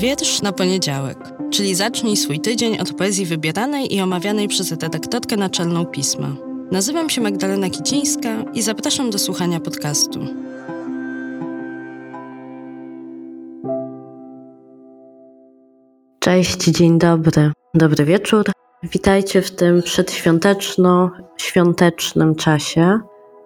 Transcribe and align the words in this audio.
Wiersz 0.00 0.42
na 0.42 0.52
poniedziałek, 0.52 1.18
czyli 1.50 1.74
zacznij 1.74 2.16
swój 2.16 2.40
tydzień 2.40 2.78
od 2.78 2.92
poezji 2.92 3.26
wybieranej 3.26 3.94
i 3.94 4.00
omawianej 4.00 4.48
przez 4.48 4.70
redaktorkę 4.70 5.36
naczelną 5.36 5.86
pisma. 5.86 6.36
Nazywam 6.70 7.10
się 7.10 7.20
Magdalena 7.20 7.70
Kicińska 7.70 8.44
i 8.54 8.62
zapraszam 8.62 9.10
do 9.10 9.18
słuchania 9.18 9.60
podcastu. 9.60 10.20
Cześć, 16.18 16.64
dzień 16.64 16.98
dobry, 16.98 17.52
dobry 17.74 18.04
wieczór. 18.04 18.44
Witajcie 18.82 19.42
w 19.42 19.50
tym 19.50 19.82
przedświąteczno-świątecznym 19.82 22.34
czasie. 22.34 23.00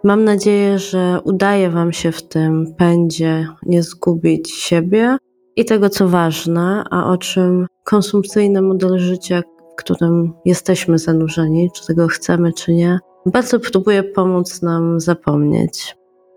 Mam 0.05 0.25
nadzieję, 0.25 0.79
że 0.79 1.21
udaje 1.25 1.71
Wam 1.71 1.93
się 1.93 2.13
w 2.13 2.29
tym 2.29 2.75
pędzie 2.79 3.49
nie 3.63 3.83
zgubić 3.83 4.51
siebie 4.51 5.17
i 5.57 5.65
tego, 5.65 5.89
co 5.89 6.09
ważne, 6.09 6.85
a 6.91 7.11
o 7.11 7.19
czym 7.19 7.67
konsumpcyjny 7.85 8.63
model 8.63 8.99
życia, 8.99 9.43
w 9.73 9.75
którym 9.77 10.33
jesteśmy 10.45 10.99
zanurzeni, 10.99 11.71
czy 11.75 11.87
tego 11.87 12.09
chcemy, 12.09 12.53
czy 12.53 12.73
nie, 12.73 12.99
bardzo 13.27 13.61
próbuje 13.61 14.03
pomóc 14.03 14.63
nam 14.63 15.01
zapomnieć. 15.01 15.97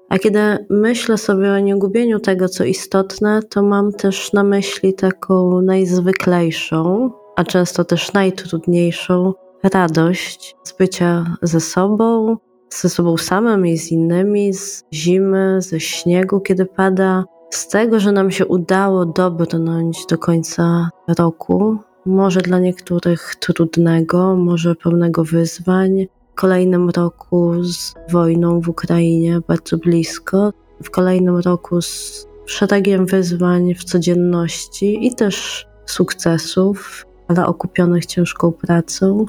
A 0.10 0.20
kiedy 0.20 0.40
myślę 0.70 1.18
sobie 1.18 1.52
o 1.52 1.60
niegubieniu 1.60 2.20
tego, 2.20 2.50
co 2.50 2.64
istotne, 2.64 3.40
to 3.50 3.64
mam 3.64 3.92
też 3.92 4.34
na 4.34 4.44
myśli 4.44 4.94
taką 4.94 5.62
najzwyklejszą, 5.62 7.12
a 7.36 7.44
często 7.44 7.84
też 7.84 8.14
najtrudniejszą 8.14 9.34
radość 9.64 10.56
z 10.64 10.78
bycia 10.78 11.38
ze 11.42 11.60
sobą, 11.60 12.38
ze 12.70 12.90
sobą 12.90 13.18
samym 13.18 13.68
i 13.68 13.78
z 13.78 13.92
innymi, 13.92 14.54
z 14.54 14.84
zimy, 14.94 15.62
ze 15.62 15.80
śniegu, 15.80 16.40
kiedy 16.40 16.66
pada, 16.66 17.24
z 17.50 17.68
tego, 17.68 18.00
że 18.00 18.12
nam 18.12 18.32
się 18.32 18.46
udało 18.46 19.06
dobrnąć 19.06 20.06
do 20.06 20.18
końca 20.18 20.90
roku, 21.08 21.78
może 22.06 22.42
dla 22.42 22.60
niektórych 22.60 23.36
trudnego, 23.40 24.36
może 24.36 24.76
pełnego 24.76 25.24
wyzwań, 25.24 26.08
w 26.32 26.40
kolejnym 26.40 26.90
roku 26.90 27.64
z 27.64 27.94
wojną 28.12 28.62
w 28.62 28.70
Ukrainie 28.70 29.42
bardzo 29.48 29.78
blisko, 29.78 30.54
w 30.84 30.90
kolejnym 30.90 31.38
roku 31.38 31.82
z 31.82 32.28
szeregiem 32.46 33.06
wyzwań 33.06 33.74
w 33.74 33.84
codzienności 33.84 35.08
i 35.08 35.16
też 35.16 35.66
sukcesów, 35.86 37.06
ale 37.28 37.46
okupionych 37.46 38.06
ciężką 38.06 38.52
pracą. 38.52 39.26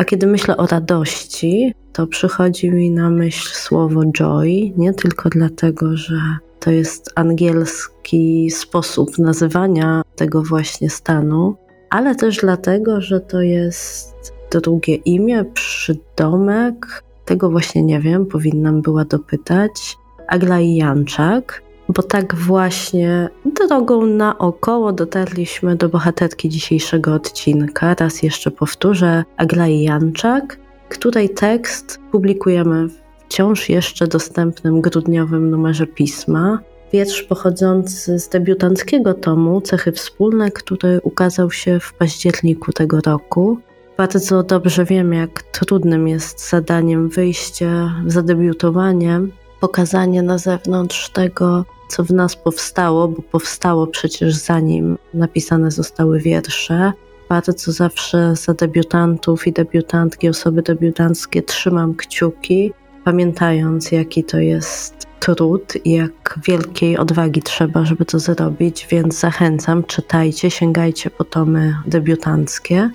A 0.00 0.04
kiedy 0.04 0.26
myślę 0.26 0.56
o 0.56 0.66
radości, 0.66 1.74
to 1.92 2.06
przychodzi 2.06 2.70
mi 2.70 2.90
na 2.90 3.10
myśl 3.10 3.48
słowo 3.52 4.04
joy, 4.04 4.72
nie 4.76 4.94
tylko 4.94 5.28
dlatego, 5.28 5.96
że 5.96 6.20
to 6.60 6.70
jest 6.70 7.12
angielski 7.14 8.50
sposób 8.50 9.18
nazywania 9.18 10.02
tego 10.16 10.42
właśnie 10.42 10.90
stanu, 10.90 11.56
ale 11.90 12.14
też 12.14 12.36
dlatego, 12.36 13.00
że 13.00 13.20
to 13.20 13.40
jest 13.40 14.32
drugie 14.52 14.94
imię, 14.94 15.44
przydomek, 15.44 17.02
tego 17.24 17.50
właśnie 17.50 17.82
nie 17.82 18.00
wiem, 18.00 18.26
powinnam 18.26 18.82
była 18.82 19.04
dopytać, 19.04 19.96
Aglai 20.28 20.76
Janczak, 20.76 21.62
bo 21.94 22.02
tak 22.02 22.34
właśnie 22.34 23.28
drogą 23.44 24.06
naokoło 24.06 24.92
dotarliśmy 24.92 25.76
do 25.76 25.88
bohaterki 25.88 26.48
dzisiejszego 26.48 27.14
odcinka. 27.14 27.94
Raz 27.94 28.22
jeszcze 28.22 28.50
powtórzę, 28.50 29.24
Aglai 29.36 29.82
Janczak, 29.82 30.58
której 30.88 31.30
tekst 31.30 32.00
publikujemy 32.10 32.88
w 32.88 33.00
wciąż 33.30 33.68
jeszcze 33.68 34.06
dostępnym 34.06 34.80
grudniowym 34.80 35.50
numerze 35.50 35.86
pisma. 35.86 36.58
Wiersz 36.92 37.22
pochodzący 37.22 38.18
z 38.18 38.28
debiutanckiego 38.28 39.14
tomu 39.14 39.60
Cechy 39.60 39.92
Wspólne, 39.92 40.50
który 40.50 41.00
ukazał 41.02 41.50
się 41.50 41.80
w 41.80 41.92
październiku 41.92 42.72
tego 42.72 43.00
roku. 43.00 43.58
Bardzo 43.96 44.42
dobrze 44.42 44.84
wiem, 44.84 45.12
jak 45.12 45.42
trudnym 45.42 46.08
jest 46.08 46.48
zadaniem 46.48 47.08
wyjście, 47.08 47.70
zadebiutowanie, 48.06 49.20
pokazanie 49.60 50.22
na 50.22 50.38
zewnątrz 50.38 51.10
tego, 51.10 51.64
co 51.90 52.04
w 52.04 52.10
nas 52.10 52.36
powstało, 52.36 53.08
bo 53.08 53.22
powstało 53.22 53.86
przecież 53.86 54.34
zanim 54.34 54.98
napisane 55.14 55.70
zostały 55.70 56.20
wiersze. 56.20 56.92
Bardzo 57.28 57.72
zawsze 57.72 58.36
za 58.36 58.54
debiutantów 58.54 59.46
i 59.46 59.52
debiutantki, 59.52 60.28
osoby 60.28 60.62
debiutanckie 60.62 61.42
trzymam 61.42 61.94
kciuki, 61.94 62.72
pamiętając, 63.04 63.92
jaki 63.92 64.24
to 64.24 64.38
jest 64.38 65.06
trud 65.20 65.74
i 65.84 65.90
jak 65.90 66.38
wielkiej 66.46 66.98
odwagi 66.98 67.42
trzeba, 67.42 67.84
żeby 67.84 68.04
to 68.04 68.18
zrobić, 68.18 68.86
więc 68.90 69.20
zachęcam, 69.20 69.84
czytajcie, 69.84 70.50
sięgajcie 70.50 71.10
po 71.10 71.24
tomy 71.24 71.76
debiutanckie. 71.86 72.90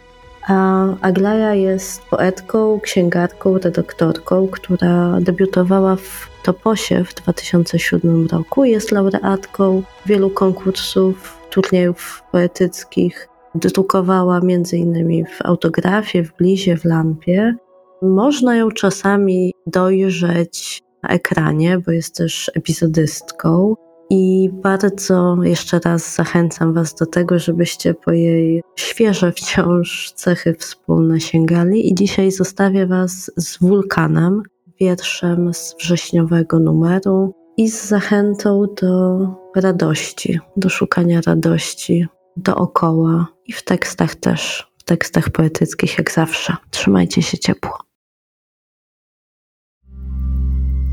A 0.48 0.88
Aglaja 1.02 1.54
jest 1.54 2.02
poetką, 2.02 2.80
księgarką, 2.80 3.58
redaktorką, 3.58 4.48
która 4.48 5.18
debiutowała 5.22 5.96
w 5.96 6.30
Toposie 6.44 7.04
w 7.04 7.14
2007 7.14 8.28
roku. 8.28 8.66
Jest 8.66 8.92
laureatką 8.92 9.84
wielu 10.06 10.30
konkursów, 10.30 11.38
turniejów 11.50 12.24
poetyckich. 12.32 13.28
Drukowała 13.56 14.38
m.in. 14.38 15.26
w 15.26 15.42
autografie, 15.46 16.24
w 16.24 16.36
blizie, 16.36 16.78
w 16.78 16.86
lampie. 16.86 17.56
Można 18.02 18.56
ją 18.56 18.72
czasami 18.72 19.54
dojrzeć 19.68 20.82
na 21.04 21.10
ekranie, 21.10 21.78
bo 21.86 21.92
jest 21.92 22.16
też 22.16 22.52
epizodystką. 22.56 23.76
I 24.10 24.50
bardzo 24.54 25.38
jeszcze 25.44 25.80
raz 25.80 26.16
zachęcam 26.16 26.74
Was 26.74 26.96
do 26.96 27.06
tego, 27.06 27.40
żebyście 27.40 27.94
po 27.94 28.12
jej 28.12 28.64
świeże 28.76 29.32
wciąż 29.32 30.12
cechy 30.16 30.54
wspólne 30.54 31.20
sięgali. 31.20 31.90
I 31.90 31.96
dzisiaj 31.96 32.32
zostawię 32.32 32.88
Was 32.88 33.32
z 33.38 33.58
wulkanem, 33.58 34.44
wierszem 34.80 35.54
z 35.54 35.76
wrześniowego 35.80 36.60
numeru 36.60 37.34
i 37.58 37.70
z 37.70 37.86
zachętą 37.86 38.66
do 38.82 39.20
radości, 39.56 40.40
do 40.58 40.70
szukania 40.70 41.22
radości 41.22 42.08
dookoła 42.38 43.28
i 43.46 43.54
w 43.54 43.64
tekstach 43.64 44.16
też, 44.16 44.72
w 44.78 44.84
tekstach 44.84 45.30
poetyckich 45.30 45.98
jak 45.98 46.12
zawsze. 46.12 46.56
Trzymajcie 46.70 47.22
się 47.22 47.38
ciepło. 47.38 47.80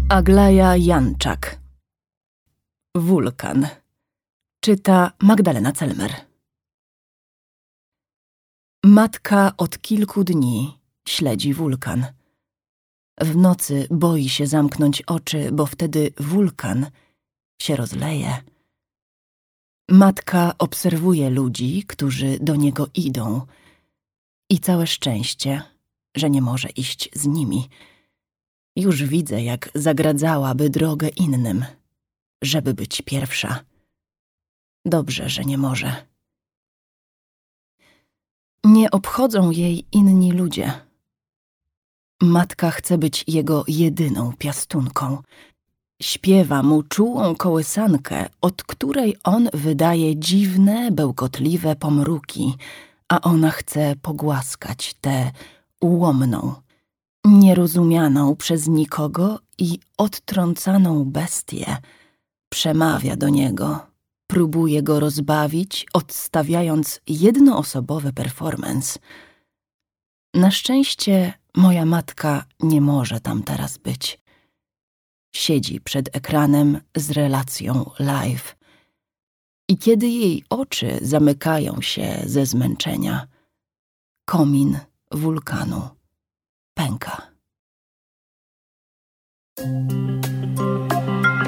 Aglaja 0.09 0.77
Janczak 0.77 1.62
Wulkan 2.97 3.69
Czyta 4.61 5.13
Magdalena 5.21 5.73
Celmer 5.73 6.13
Matka 8.85 9.53
od 9.57 9.79
kilku 9.79 10.25
dni 10.25 10.79
śledzi 11.09 11.55
wulkan. 11.55 12.07
W 13.21 13.37
nocy 13.37 13.87
boi 13.91 14.29
się 14.29 14.47
zamknąć 14.47 15.03
oczy, 15.03 15.53
bo 15.53 15.67
wtedy 15.67 16.13
wulkan 16.21 16.87
się 17.63 17.77
rozleje. 17.77 18.43
Matka 19.91 20.55
obserwuje 20.59 21.31
ludzi, 21.31 21.85
którzy 21.89 22.39
do 22.41 22.57
niego 22.57 22.87
idą 22.95 23.47
i 24.51 24.59
całe 24.59 24.87
szczęście, 24.87 25.63
że 26.17 26.31
nie 26.31 26.43
może 26.43 26.69
iść 26.69 27.11
z 27.15 27.27
nimi– 27.27 27.69
już 28.77 29.05
widzę, 29.05 29.43
jak 29.43 29.71
zagradzałaby 29.75 30.71
drogę 30.71 31.09
innym, 31.09 31.65
żeby 32.43 32.75
być 32.75 33.03
pierwsza. 33.03 33.65
Dobrze, 34.85 35.29
że 35.29 35.45
nie 35.45 35.59
może. 35.59 36.07
Nie 38.65 38.91
obchodzą 38.91 39.51
jej 39.51 39.87
inni 39.93 40.33
ludzie. 40.33 40.73
Matka 42.23 42.71
chce 42.71 42.99
być 42.99 43.25
jego 43.29 43.65
jedyną 43.69 44.33
piastunką. 44.39 45.23
Śpiewa 46.03 46.63
mu 46.63 46.83
czułą 46.83 47.35
kołysankę, 47.35 48.29
od 48.41 48.63
której 48.63 49.17
on 49.25 49.49
wydaje 49.55 50.17
dziwne, 50.17 50.91
bełkotliwe 50.91 51.77
pomruki, 51.77 52.55
a 53.09 53.21
ona 53.21 53.51
chce 53.51 53.97
pogłaskać 54.03 54.95
tę 54.95 55.33
ułomną, 55.81 56.55
nierozumianą 57.25 58.37
przez 58.37 58.69
nikogo 58.69 59.39
i 59.59 59.79
odtrącaną 59.99 61.05
bestię, 61.05 61.77
przemawia 62.53 63.17
do 63.17 63.29
niego, 63.29 63.87
próbuje 64.27 64.83
go 64.83 65.01
rozbawić, 65.01 65.87
odstawiając 65.93 67.01
jednoosobowy 67.07 68.13
performance. 68.13 68.99
Na 70.35 70.51
szczęście 70.51 71.33
moja 71.57 71.85
matka 71.85 72.45
nie 72.61 72.81
może 72.81 73.21
tam 73.21 73.43
teraz 73.43 73.79
być. 73.79 74.19
Siedzi 75.35 75.81
przed 75.81 76.17
ekranem 76.17 76.81
z 76.97 77.11
relacją 77.11 77.91
live. 77.99 78.57
I 79.69 79.79
kiedy 79.79 80.09
jej 80.09 80.45
oczy 80.51 80.99
zamykają 81.03 81.81
się 81.81 82.23
ze 82.27 82.47
zmęczenia, 82.47 83.27
komin 84.25 84.79
wulkanu 85.11 85.89
pęka. 86.75 87.33